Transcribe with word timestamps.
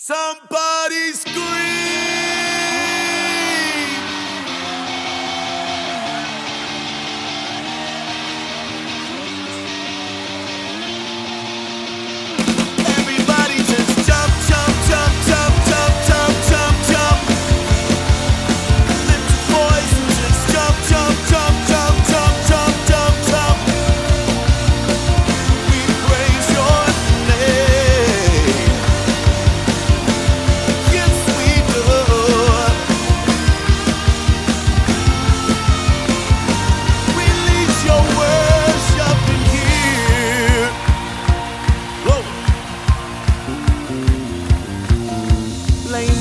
Somebody 0.00 1.12
scream! 1.12 1.67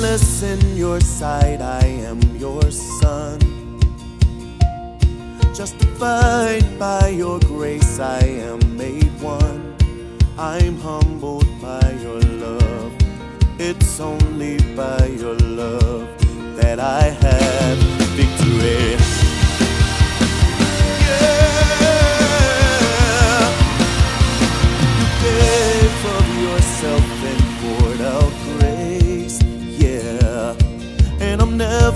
Blameless 0.00 0.42
in 0.42 0.76
your 0.78 0.98
sight, 0.98 1.60
I 1.60 1.84
am 1.84 2.18
your 2.38 2.70
son. 2.70 3.38
Justified 5.54 6.78
by 6.78 7.08
your 7.08 7.38
grace, 7.40 7.98
I 8.00 8.20
am 8.48 8.78
made 8.78 9.12
one. 9.20 9.76
I'm 10.38 10.78
humbled 10.78 11.50
by 11.60 11.92
your 12.00 12.18
love. 12.18 12.94
It's 13.58 14.00
only 14.00 14.56
by 14.74 15.04
your 15.20 15.36
love 15.36 16.08
that 16.56 16.80
I 16.80 17.02
have 17.20 17.39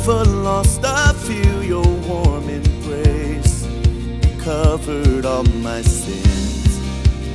never 0.07 0.25
lost. 0.25 0.85
I 0.85 1.13
feel 1.13 1.63
your 1.63 1.87
warm 2.09 2.49
embrace. 2.49 3.65
You 3.65 4.43
covered 4.43 5.25
all 5.25 5.45
my 5.45 5.81
sins. 5.83 6.79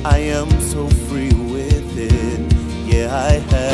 I 0.04 0.18
am 0.18 0.48
so 0.60 0.88
free 1.08 1.32
within. 1.32 2.48
Yeah, 2.86 3.14
I 3.14 3.32
have 3.52 3.69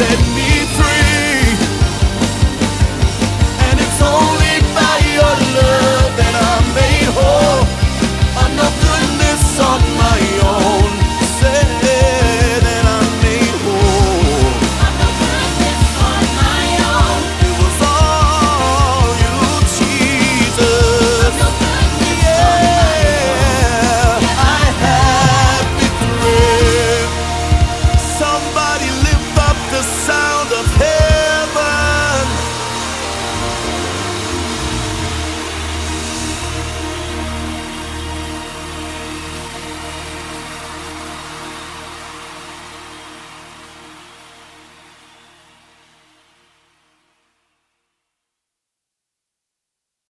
said 0.00 0.39
the 29.70 29.82
sun. 29.82 30.29